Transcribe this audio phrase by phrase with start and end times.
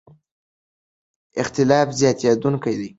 [1.41, 2.89] اختلاف زیاتېدونکی دی.